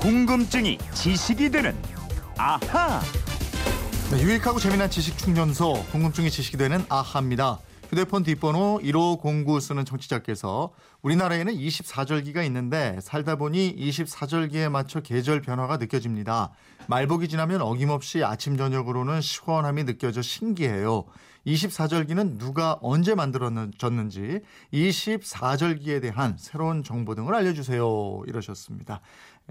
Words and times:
궁금증이 0.00 0.78
지식이 0.94 1.50
되는 1.50 1.76
아하. 2.38 3.02
네, 4.10 4.22
유익하고 4.22 4.58
재미난 4.58 4.88
지식 4.88 5.18
충전소 5.18 5.84
궁금증이 5.92 6.30
지식이 6.30 6.56
되는 6.56 6.82
아하입니다. 6.88 7.58
휴대폰 7.90 8.22
뒷번호 8.22 8.80
1509 8.82 9.60
쓰는 9.60 9.84
청취자께서 9.84 10.70
우리나라에는 11.02 11.52
24절기가 11.52 12.42
있는데 12.46 12.96
살다 13.02 13.36
보니 13.36 13.76
24절기에 13.76 14.70
맞춰 14.70 15.00
계절 15.00 15.42
변화가 15.42 15.76
느껴집니다. 15.76 16.50
말복이 16.86 17.28
지나면 17.28 17.60
어김없이 17.60 18.24
아침 18.24 18.56
저녁으로는 18.56 19.20
시원함이 19.20 19.84
느껴져 19.84 20.22
신기해요. 20.22 21.04
24절기는 21.46 22.38
누가 22.38 22.78
언제 22.82 23.14
만들어졌는지 23.14 24.40
24절기에 24.72 26.02
대한 26.02 26.36
새로운 26.38 26.84
정보 26.84 27.14
등을 27.14 27.34
알려주세요. 27.34 28.22
이러셨습니다. 28.26 29.00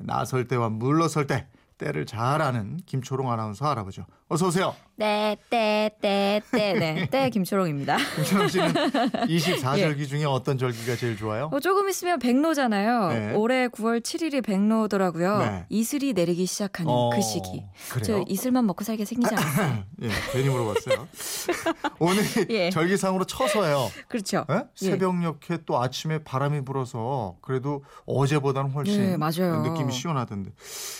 나설 0.03 0.47
때와 0.47 0.69
물러설 0.69 1.27
때 1.27 1.47
때를 1.77 2.05
잘 2.05 2.41
아는 2.41 2.77
김초롱 2.85 3.31
아나운서 3.31 3.65
알아보죠. 3.65 4.05
어서 4.31 4.45
오세요. 4.45 4.75
네, 4.95 5.37
때, 5.49 5.89
때, 6.01 6.41
때, 6.51 6.73
네, 6.73 7.07
때 7.09 7.29
김초롱입니다. 7.31 7.97
김초롱 8.17 8.47
씨는 8.49 8.73
24절기 9.25 10.07
중에 10.07 10.25
어떤 10.25 10.57
절기가 10.57 10.97
제일 10.97 11.17
좋아요? 11.17 11.49
어, 11.53 11.59
조금 11.61 11.89
있으면 11.89 12.19
백로잖아요. 12.19 13.07
네. 13.07 13.33
올해 13.33 13.69
9월 13.69 14.01
7일이 14.01 14.43
백로더라고요. 14.43 15.37
네. 15.39 15.65
이슬이 15.69 16.11
내리기 16.13 16.45
시작하는 16.45 16.91
어, 16.91 17.09
그 17.11 17.21
시기. 17.21 17.63
그래요? 17.89 18.03
저 18.03 18.25
이슬만 18.27 18.67
먹고 18.67 18.83
살게 18.83 19.05
생기지 19.05 19.33
않았어요. 19.33 19.83
예, 20.03 20.09
괜히 20.33 20.49
물어봤어요. 20.49 21.07
오늘 21.99 22.21
예. 22.49 22.69
절기상으로 22.69 23.23
쳐서요. 23.23 23.89
그렇죠. 24.09 24.45
예? 24.51 24.63
새벽녘에 24.75 25.59
또 25.65 25.81
아침에 25.81 26.19
바람이 26.23 26.65
불어서 26.65 27.37
그래도 27.41 27.83
어제보다는 28.05 28.71
훨씬 28.71 29.11
네, 29.11 29.17
맞아요. 29.17 29.61
느낌이 29.63 29.93
시원하던데. 29.93 30.51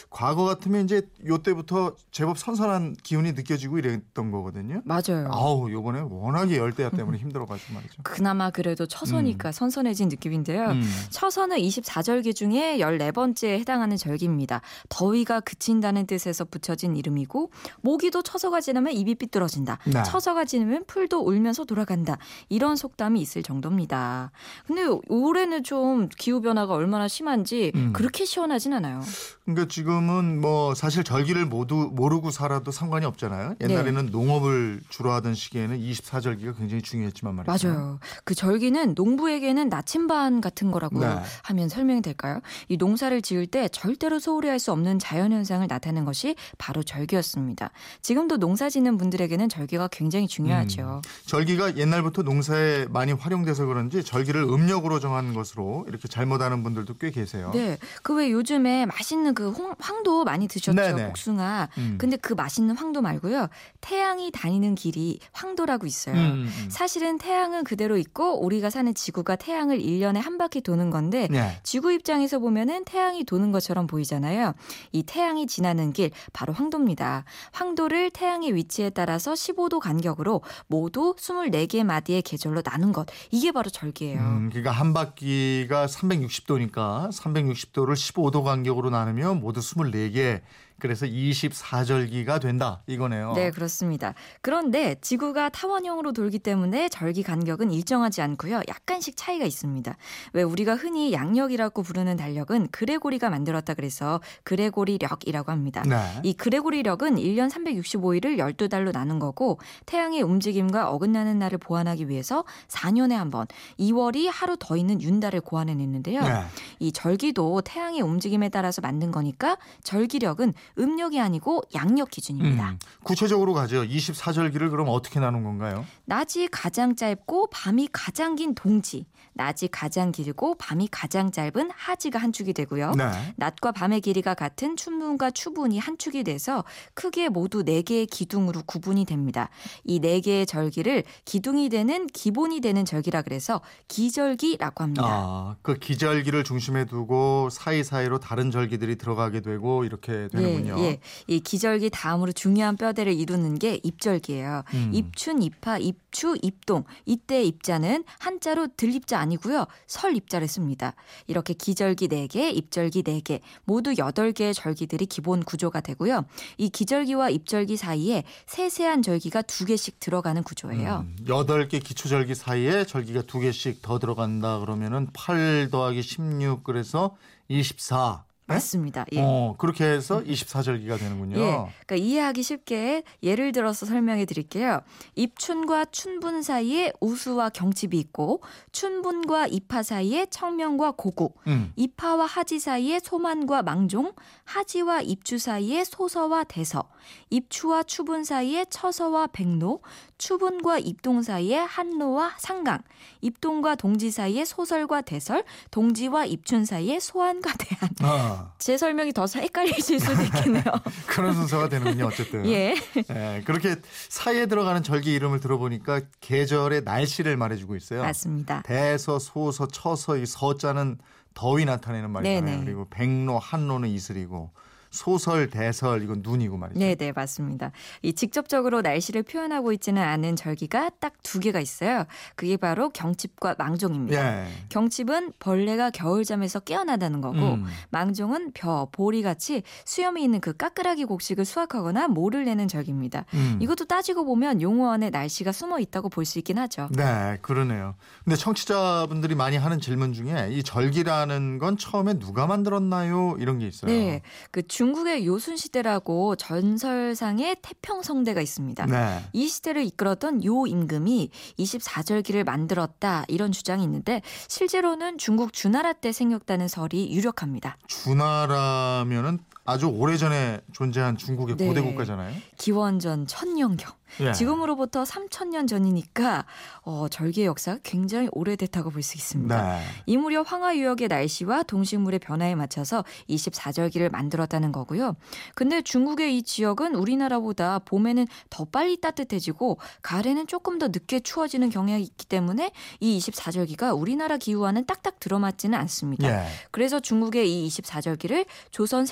과거 0.10 0.46
같으면 0.46 0.86
이제 0.86 1.02
요때부터 1.28 1.96
제법 2.12 2.40
선선한 2.40 2.96
기운 3.04 3.19
이 3.26 3.34
느껴지고 3.34 3.80
이랬던 3.80 4.32
거거든요. 4.32 4.82
맞아요. 4.86 5.30
아우, 5.32 5.70
요번에 5.72 6.02
워낙에 6.02 6.58
열대야 6.58 6.92
때문에 6.92 7.18
힘들어가지고 7.18 7.74
말이죠. 7.74 8.04
그나마 8.04 8.50
그래도 8.50 8.86
처서니까 8.86 9.52
선선해진 9.52 10.10
느낌인데요. 10.10 10.70
음. 10.70 10.84
처서는 11.10 11.58
24절기 11.58 12.36
중에 12.36 12.78
14번째에 12.80 13.60
해당하는 13.60 13.98
절기입니다. 13.98 14.62
더위가 14.90 15.42
그친다는 15.42 16.08
뜻에서 16.08 16.46
붙여진 16.46 16.96
이름이고 16.96 17.52
모기도 17.82 18.22
처서가 18.22 18.62
지나면 18.62 18.94
입이 18.94 19.16
삐뚤어진다. 19.16 19.80
네. 19.86 20.04
처서가 20.04 20.46
지나면 20.46 20.86
풀도 20.88 21.20
울면서 21.20 21.66
돌아간다. 21.66 22.18
이런 22.50 22.76
속담이 22.76 23.20
있을 23.22 23.44
정도입니다. 23.44 24.32
근데 24.66 24.86
올해는 25.08 25.64
좀 25.64 26.10
기후 26.18 26.42
변화가 26.42 26.74
얼마나 26.74 27.08
심한지 27.08 27.72
음. 27.76 27.94
그렇게 27.94 28.26
시원하진 28.26 28.74
않아요. 28.74 29.02
그러니까 29.46 29.68
지금은 29.68 30.42
뭐 30.42 30.76
사실 30.76 31.04
절기를 31.04 31.46
모두 31.46 31.90
모르고 31.94 32.32
살아도 32.32 32.72
상관이 32.72 33.06
없잖아요. 33.10 33.56
옛날에는 33.62 34.06
네. 34.08 34.12
농업을 34.12 34.82
주로 34.90 35.12
하던 35.12 35.36
시기에는 35.36 35.78
24절기가 35.80 36.58
굉장히 36.58 36.82
중요했지만 36.82 37.36
말이죠. 37.36 37.68
맞아요. 37.68 38.00
그 38.24 38.34
절기는 38.34 38.94
농부에게는 38.96 39.70
나침반 39.70 40.42
같은 40.42 40.72
거라고 40.72 41.00
네. 41.00 41.08
하면 41.44 41.70
설명이 41.70 42.02
될까요? 42.02 42.40
이 42.70 42.78
농사를 42.78 43.22
지을 43.22 43.48
때 43.48 43.68
절대로 43.70 44.20
소홀히 44.20 44.48
할 44.48 44.60
수 44.60 44.74
없는 44.74 45.00
자연 45.00 45.32
현상을 45.32 45.66
나타내는 45.68 46.04
것이 46.04 46.36
바로 46.58 46.84
절기였습니다. 46.84 47.72
지금도 48.02 48.38
농사 48.38 48.70
짓는 48.70 48.98
분들에게는 48.98 49.48
절기가 49.48 49.88
굉장히 49.90 50.28
중요하죠. 50.28 51.02
절기가 51.26 51.78
옛날부터 51.78 52.24
농사에 52.24 52.86
많이 52.90 53.14
활용돼서 53.14 53.66
그런지 53.66 54.04
절기를 54.04 54.42
음력으로 54.44 55.00
정한 55.00 55.34
것으로 55.34 55.86
이렇게 55.88 56.08
잘못 56.10 56.42
아는 56.42 56.62
분들도 56.64 56.96
꽤 57.00 57.10
계세요. 57.12 57.52
네. 57.54 57.78
그왜 58.04 58.32
요즘에 58.32 58.86
맛있는 58.86 59.34
그 59.34 59.50
홍- 59.52 59.76
황도 59.80 60.26
많이 60.26 60.48
드셨죠? 60.50 60.74
네네. 60.74 61.08
복숭아. 61.08 61.70
음. 61.78 61.96
근데 61.98 62.18
그 62.18 62.34
맛있는 62.34 62.76
황도 62.76 62.99
말고요. 63.02 63.48
태양이 63.82 64.32
다니는 64.32 64.76
길이 64.76 65.20
황도라고 65.32 65.86
있어요. 65.86 66.16
음, 66.16 66.48
음. 66.48 66.70
사실은 66.70 67.18
태양은 67.18 67.64
그대로 67.64 67.98
있고 67.98 68.44
우리가 68.44 68.70
사는 68.70 68.94
지구가 68.94 69.36
태양을 69.36 69.80
1년에 69.80 70.22
한 70.22 70.38
바퀴 70.38 70.62
도는 70.62 70.90
건데 70.90 71.28
네. 71.30 71.60
지구 71.64 71.92
입장에서 71.92 72.40
보면은 72.40 72.86
태양이 72.86 73.24
도는 73.24 73.52
것처럼 73.52 73.88
보이잖아요. 73.88 74.54
이 74.92 75.04
태양이 75.04 75.48
지나는 75.48 75.94
길 75.94 76.12
바로 76.34 76.54
황도입니다. 76.54 77.26
황도를 77.52 78.12
태양의 78.12 78.56
위치에 78.56 78.90
따라서 78.90 79.34
15도 79.34 79.80
간격으로 79.80 80.42
모두 80.68 81.16
24개 81.18 81.84
마디의 81.84 82.22
계절로 82.22 82.62
나눈 82.62 82.92
것. 82.92 83.08
이게 83.32 83.52
바로 83.52 83.70
절기예요. 83.70 84.20
음, 84.20 84.50
그러니까 84.50 84.72
한 84.72 84.94
바퀴가 84.94 85.88
360도니까 85.88 87.10
360도를 87.12 87.94
15도 87.94 88.44
간격으로 88.44 88.90
나누면 88.90 89.40
모두 89.40 89.60
24개. 89.60 90.42
그래서 90.80 91.06
24절기가 91.06 92.42
된다. 92.42 92.82
이거네요. 92.88 93.34
네, 93.34 93.52
그렇습니다. 93.52 94.14
그런데 94.42 94.96
지구가 95.02 95.50
타원형으로 95.50 96.12
돌기 96.14 96.40
때문에 96.40 96.90
절기 96.90 97.24
간격은 97.24 97.72
일정하지 97.72 98.22
않고요. 98.22 98.62
약간씩 98.68 99.16
차이가 99.18 99.46
있습니다. 99.46 99.96
왜 100.34 100.44
우리가 100.44 100.76
흔히 100.76 101.14
양력이라고 101.14 101.84
부르는 101.84 102.18
달력은 102.18 102.68
그레고리가 102.72 103.30
만들었다 103.30 103.74
그래서 103.74 104.22
그레고리력이라고 104.44 105.52
합니다. 105.52 105.84
네. 105.88 105.98
이 106.24 106.34
그레고리력은 106.34 107.16
1년 107.16 107.50
365일을 107.50 108.38
12달로 108.38 108.92
나눈 108.92 109.20
거고 109.20 109.60
태양의 109.86 110.22
움직임과 110.22 110.90
어긋나는 110.90 111.40
날을 111.40 111.58
보완하기 111.58 112.10
위해서 112.10 112.44
4년에 112.68 113.14
한 113.14 113.30
번 113.30 113.46
2월이 113.80 114.28
하루 114.32 114.58
더 114.58 114.76
있는 114.76 115.00
윤달을 115.00 115.42
고안해 115.42 115.76
냈는데요. 115.76 116.22
네. 116.22 116.44
이 116.80 116.92
절기도 116.92 117.62
태양의 117.62 118.02
움직임에 118.02 118.50
따라서 118.50 118.82
만든 118.82 119.12
거니까 119.12 119.58
절기력은 119.84 120.54
음력이 120.78 121.20
아니고 121.20 121.62
양력 121.76 122.10
기준입니다. 122.10 122.70
음, 122.72 122.80
구체적으로 123.04 123.54
가죠. 123.54 123.84
24절기를 123.84 124.72
그럼 124.72 124.88
어떻게 124.90 125.20
나눈 125.20 125.44
건가요? 125.44 125.86
낮이 126.06 126.48
가장 126.52 126.96
짧고 126.96 127.48
밤이 127.52 127.90
가장 127.92 128.36
긴 128.36 128.56
동지, 128.56 129.06
낮이 129.34 129.68
가장 129.68 130.12
길고 130.12 130.56
밤이 130.56 130.88
가장 130.92 131.32
짧은 131.32 131.72
하지가 131.74 132.20
한 132.20 132.32
축이 132.32 132.54
되고요. 132.54 132.92
네. 132.92 133.10
낮과 133.38 133.72
밤의 133.72 134.02
길이가 134.02 134.34
같은 134.34 134.76
춘분과 134.76 135.32
추분이 135.32 135.80
한 135.80 135.98
축이 135.98 136.24
돼서 136.24 136.64
크게 136.94 137.30
모두 137.30 137.64
네개의 137.64 138.08
기둥으로 138.08 138.64
구분이 138.66 139.06
됩니다. 139.06 139.50
이 139.84 140.00
네개의 140.00 140.46
절기를 140.46 141.04
기둥이 141.26 141.70
되는 141.70 142.08
기본이 142.08 142.62
되는 142.62 142.86
절기라 142.86 143.22
그래서 143.22 143.62
기절기라고 143.88 144.84
합니다. 144.84 145.04
아, 145.06 145.56
그 145.62 145.76
기절기를 145.76 146.44
중심 146.44 146.69
에 146.76 146.86
두고 146.86 147.50
사이사이로 147.52 148.20
다른 148.20 148.52
절기들이 148.52 148.98
들어가게 148.98 149.42
되고 149.42 149.84
이렇게 149.84 150.28
되는군요. 150.30 150.76
예, 150.80 150.84
예. 150.84 151.00
이 151.28 151.40
기절기 151.40 151.90
다음으로 151.90 152.32
중요한 152.32 152.78
뼈대를 152.78 153.14
이루는 153.14 153.60
게 153.60 153.80
입절기예요. 153.84 154.64
음. 154.74 154.92
입춘, 154.94 155.42
입하, 155.42 155.78
입추, 155.78 156.38
입동. 156.42 156.84
이때 157.06 157.44
입자는 157.44 158.04
한자로 158.20 158.68
들입자 158.78 159.20
아니고요. 159.20 159.66
설 159.88 160.16
입자를 160.16 160.48
씁니다. 160.48 160.94
이렇게 161.28 161.54
기절기 161.54 162.08
4개, 162.08 162.56
입절기 162.56 163.04
4개, 163.04 163.40
모두 163.66 163.94
8개의 163.94 164.54
절기들이 164.54 165.06
기본 165.06 165.44
구조가 165.44 165.82
되고요. 165.82 166.26
이 166.58 166.70
기절기와 166.70 167.30
입절기 167.30 167.78
사이에 167.78 168.24
세세한 168.46 169.02
절기가 169.02 169.44
2개씩 169.44 170.00
들어가는 170.00 170.44
구조예요. 170.44 171.06
음, 171.08 171.16
8개 171.26 171.84
기초절기 171.84 172.36
사이에 172.36 172.86
절기가 172.86 173.22
2개씩 173.24 173.82
더 173.82 174.00
들어간다 174.00 174.60
그러면은 174.60 175.08
8 175.14 175.70
더하기 175.72 176.02
16 176.02 176.59
그래서 176.64 177.16
24. 177.48 178.26
네? 178.50 178.56
맞습니다. 178.56 179.06
예. 179.14 179.22
어, 179.22 179.56
그렇게 179.58 179.86
해서 179.86 180.22
24절기가 180.22 180.98
되는군요. 180.98 181.40
예, 181.40 181.52
그러니까 181.86 181.96
이해하기 181.96 182.42
쉽게 182.44 183.04
예를 183.22 183.52
들어서 183.52 183.86
설명해 183.86 184.26
드릴게요. 184.26 184.82
입춘과 185.16 185.86
춘분 185.86 186.42
사이에 186.42 186.92
우수와 187.00 187.50
경칩이 187.50 187.98
있고 188.00 188.42
춘분과 188.72 189.48
입하 189.48 189.84
사이에 189.84 190.26
청명과 190.26 190.92
고구, 190.92 191.34
음. 191.48 191.72
입하와 191.76 192.26
하지 192.26 192.60
사이에 192.60 193.00
소만과 193.00 193.64
망종, 193.64 194.14
하지와 194.46 195.02
입추 195.02 195.38
사이에 195.38 195.84
소서와 195.84 196.44
대서, 196.44 196.90
입추와 197.30 197.84
추분 197.84 198.24
사이에 198.24 198.66
처서와 198.66 199.28
백로, 199.28 199.82
추분과 200.18 200.80
입동 200.80 201.22
사이에 201.22 201.58
한로와 201.58 202.36
상강, 202.38 202.82
입동과 203.22 203.76
동지 203.76 204.12
사이에 204.12 204.46
소설과 204.46 205.02
대설, 205.02 205.44
동지와 205.72 206.26
입춘 206.26 206.66
사이에 206.66 207.00
소환과 207.00 207.54
대한. 207.58 207.90
아, 208.02 208.39
제 208.58 208.78
설명이 208.78 209.14
더 209.14 209.26
헷갈리실 209.34 210.00
수도 210.00 210.22
있겠네요. 210.24 210.64
그런 211.08 211.34
순서가 211.34 211.70
되는군요, 211.70 212.08
어쨌든. 212.08 212.46
예. 212.46 212.76
예, 213.10 213.42
그렇게 213.46 213.76
사이에 214.10 214.46
들어가는 214.46 214.84
절기 214.84 215.14
이름을 215.14 215.40
들어보니까 215.40 216.02
계절의 216.22 216.84
날씨를 216.84 217.38
말해주고 217.38 217.76
있어요. 217.76 218.02
맞습니다. 218.02 218.62
대서, 218.64 219.20
소서, 219.20 219.68
처서 219.68 220.18
이 220.18 220.26
서자는 220.26 220.98
더위 221.34 221.66
나타내는 221.66 222.10
말이잖아요. 222.10 222.42
네네. 222.42 222.66
그리고 222.66 222.88
백로, 222.90 223.40
한로는 223.40 223.90
이슬이고 223.90 224.52
소설, 224.92 225.50
대설 225.50 226.04
이건 226.04 226.22
눈이고 226.24 226.58
말이죠. 226.58 226.80
네, 226.80 226.96
네, 226.96 227.12
맞습니다. 227.12 227.72
이 228.02 228.14
직접적으로 228.14 228.82
날씨를 228.82 229.24
표현하고 229.24 229.72
있지는 229.74 230.02
않은 230.02 230.36
절기가 230.36 230.92
딱 231.00 231.14
두 231.22 231.40
개가 231.40 231.60
있어요. 231.60 232.06
그게 232.36 232.58
바로 232.58 232.90
경칩과 232.90 233.56
망종입니다. 233.60 234.42
예. 234.44 234.48
경칩은 234.70 235.34
벌레가 235.40 235.92
겨울잠에서 235.92 236.62
깨어나다는 236.62 237.22
거고 237.22 237.38
음. 237.38 237.66
망종은 237.92 238.54
벼, 238.54 238.88
보리 238.92 239.22
같이 239.22 239.62
수염이 239.86 240.24
있는 240.24 240.40
그 240.40 240.54
까끄라기 240.58 241.06
곡식을 241.06 241.46
수확하거나 241.46 242.08
모를 242.08 242.46
내는 242.46 242.68
절기입니다. 242.68 243.26
음. 243.36 243.60
이것도 243.62 243.86
따지고 243.86 244.26
보면 244.26 244.62
용어 244.62 244.92
안에 244.92 245.10
날씨가 245.12 245.52
숨어 245.52 245.80
있다고 245.80 246.10
볼 246.10 246.26
수 246.26 246.40
있긴 246.40 246.58
하죠. 246.60 246.90
네, 246.92 247.38
그러네요. 247.42 247.96
근데 248.24 248.36
청취자분들이 248.36 249.36
많이 249.36 249.58
하는 249.58 249.80
질문 249.80 250.14
중에 250.14 250.50
이 250.52 250.64
절기라는 250.64 251.60
건 251.60 251.78
처음에 251.78 252.18
누가 252.20 252.48
만들었나요? 252.48 253.36
이런 253.40 253.60
게 253.60 253.68
있어요. 253.68 253.92
네, 253.92 254.22
그 254.52 254.66
중국의 254.80 255.26
요순 255.26 255.58
시대라고 255.58 256.38
전설상의 256.38 257.58
태평성대가 257.62 258.40
있습니다. 258.40 258.86
네. 258.86 259.26
이 259.34 259.50
시대를 259.50 259.84
이끌었던 259.84 260.46
요 260.46 260.66
임금이 260.66 261.32
24절기를 261.60 262.46
만들었다 262.46 263.26
이런 263.28 263.52
주장이 263.52 263.84
있는데 263.84 264.22
실제로는 264.48 265.18
중국 265.18 265.52
주나라 265.52 265.92
때 265.92 266.14
생겼다는 266.14 266.70
설이 266.70 267.12
유력합니다. 267.12 267.78
주나라면은 267.88 269.40
아주 269.70 269.88
오래전에 269.88 270.62
존재한 270.74 271.18
중국의 271.18 271.58
네. 271.58 271.68
고대 271.68 271.82
국가잖아요. 271.82 272.34
기원전 272.58 273.28
천년경. 273.28 273.92
예. 274.22 274.34
지금으로부터 274.34 275.04
3천년 275.04 275.68
전이니까 275.68 276.46
어, 276.82 277.08
절기의 277.10 277.46
역사가 277.46 277.80
굉장히 277.84 278.28
오래됐다고 278.32 278.90
볼 278.90 279.04
수 279.04 279.16
있습니다. 279.18 279.62
네. 279.62 279.82
이 280.08 280.18
무렵 280.18 280.52
황하 280.52 280.76
유역의 280.76 281.08
날씨와 281.08 281.64
동식물의 281.64 282.20
변화에 282.20 282.54
맞춰서 282.56 283.06
24절기를 283.30 284.12
만들었다는 284.12 284.72
거고요. 284.72 285.16
근데 285.56 285.82
중국의 285.82 286.38
이 286.38 286.44
지역은 286.44 286.96
우리나라보다 286.96 287.80
봄에는 287.86 288.28
더 288.50 288.66
빨리 288.66 289.00
따뜻해지고 289.00 289.78
가을에는 290.02 290.48
조금 290.48 290.80
더 290.80 290.88
늦게 290.88 291.20
추워지는 291.22 291.70
경향이 291.70 292.04
있기 292.04 292.26
때문에 292.26 292.72
이 293.00 293.18
24절기가 293.20 293.98
우리나라 293.98 294.38
기후와는 294.38 294.86
딱딱 294.86 295.20
들어맞지는 295.20 295.78
않습니다. 295.80 296.28
예. 296.28 296.48
그래서 296.72 297.00
중국의 297.00 297.66
이 297.66 297.68
24절기를 297.70 298.46
조선 298.72 299.06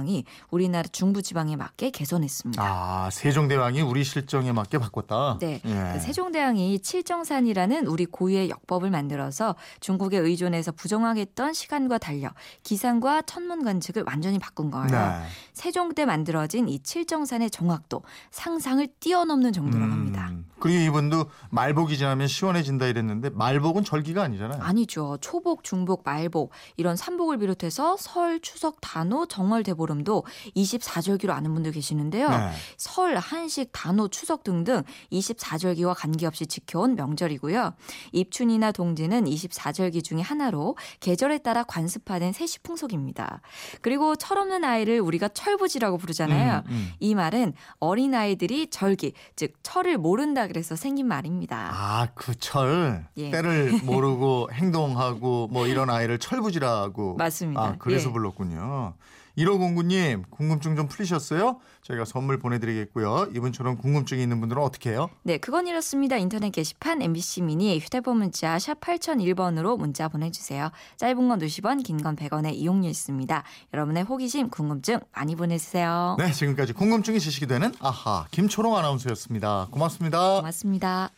세종대왕이 0.00 0.24
우리나라 0.50 0.88
중부지방에 0.88 1.56
맞게 1.56 1.90
개선했습니다. 1.90 2.62
아, 2.62 3.10
세종대왕이 3.10 3.82
우리 3.82 4.04
실정에 4.04 4.52
맞게 4.52 4.78
바꿨다. 4.78 5.38
네. 5.40 5.60
예. 5.64 5.90
그 5.92 6.00
세종대왕이 6.00 6.80
칠정산이라는 6.80 7.86
우리 7.86 8.06
고유의 8.06 8.50
역법을 8.50 8.90
만들어서 8.90 9.56
중국에 9.80 10.18
의존해서 10.18 10.72
부정하겠던 10.72 11.52
시간과 11.52 11.98
달력, 11.98 12.34
기상과 12.62 13.22
천문 13.22 13.64
관측을 13.64 14.04
완전히 14.06 14.38
바꾼 14.38 14.70
거예요. 14.70 14.86
네. 14.86 15.26
세종 15.52 15.94
때 15.94 16.04
만들어진 16.04 16.68
이 16.68 16.80
칠정산의 16.80 17.50
정확도 17.50 18.02
상상을 18.30 18.86
뛰어넘는 19.00 19.52
정도라고 19.52 19.92
합니다. 19.92 20.28
음, 20.30 20.44
그리고 20.60 20.78
이분도 20.80 21.26
말복이 21.50 21.96
지나면 21.96 22.28
시원해진다 22.28 22.86
이랬는데 22.86 23.30
말복은 23.30 23.84
절기가 23.84 24.22
아니잖아요. 24.22 24.62
아니죠. 24.62 25.18
초복, 25.20 25.64
중복, 25.64 26.02
말복 26.04 26.50
이런 26.76 26.96
삼복을 26.96 27.38
비롯해서 27.38 27.96
설, 27.98 28.40
추석, 28.40 28.80
단오, 28.80 29.26
정월, 29.26 29.62
대보름도 29.62 30.24
24절기로 30.56 31.30
아는 31.30 31.52
분들 31.54 31.72
계시는데요. 31.72 32.28
네. 32.28 32.50
설, 32.76 33.16
한식, 33.16 33.70
단오, 33.72 34.08
추석 34.08 34.44
등등 34.44 34.82
24절기와 35.12 35.94
관계없이 35.96 36.46
지켜온 36.46 36.94
명절이고요. 36.94 37.74
입춘이나 38.12 38.72
동지는 38.72 39.24
24절기 39.24 40.04
중에 40.04 40.20
하나로 40.20 40.76
계절에 41.00 41.38
따라 41.38 41.64
관습하는 41.64 42.32
세시 42.32 42.60
풍속입니다. 42.60 43.40
그리고 43.80 44.16
철없는 44.16 44.64
아이를 44.64 45.00
우리가 45.00 45.28
철부지라고 45.28 45.98
부르잖아요. 45.98 46.62
음, 46.66 46.70
음. 46.70 46.92
이 47.00 47.14
말은 47.14 47.54
어린 47.78 48.14
아이들이 48.14 48.68
절기, 48.68 49.12
즉 49.36 49.54
철을 49.62 49.98
모른다 49.98 50.46
그래서 50.50 50.74
생긴 50.74 51.06
말입니다. 51.06 51.70
아, 51.72 52.08
그 52.16 52.34
철. 52.34 53.06
예. 53.16 53.30
때를 53.30 53.70
모르고 53.84 54.48
행동하고 54.52 55.46
뭐 55.46 55.68
이런 55.68 55.88
아이를 55.90 56.18
철부지라고. 56.18 57.14
맞습니다. 57.14 57.62
아, 57.62 57.76
그래서 57.78 58.08
예. 58.08 58.12
불렀군요. 58.12 58.94
1509님, 59.38 60.24
궁금증 60.30 60.76
좀 60.76 60.88
풀리셨어요? 60.88 61.60
저희가 61.82 62.04
선물 62.04 62.38
보내드리겠고요. 62.38 63.28
이분처럼 63.34 63.76
궁금증이 63.78 64.22
있는 64.22 64.40
분들은 64.40 64.62
어떻게 64.62 64.90
해요? 64.90 65.08
네, 65.22 65.38
그건 65.38 65.66
이렇습니다. 65.66 66.16
인터넷 66.16 66.50
게시판 66.50 67.02
MBC 67.02 67.42
미니 67.42 67.78
휴대폰 67.78 68.18
문자 68.18 68.58
샵 68.58 68.80
8001번으로 68.80 69.78
문자 69.78 70.08
보내주세요. 70.08 70.70
짧은 70.96 71.28
건 71.28 71.38
50원, 71.38 71.82
긴 71.84 72.00
건 72.00 72.16
100원의 72.16 72.54
이용료 72.54 72.88
있습니다. 72.88 73.42
여러분의 73.74 74.04
호기심, 74.04 74.48
궁금증 74.50 75.00
많이 75.14 75.36
보내주세요. 75.36 76.16
네, 76.18 76.32
지금까지 76.32 76.72
궁금증이 76.72 77.20
지식이 77.20 77.46
되는 77.46 77.72
아하 77.80 78.26
김초롱 78.30 78.76
아나운서였습니다. 78.76 79.68
고맙습니다. 79.70 80.36
고맙습니다. 80.36 81.10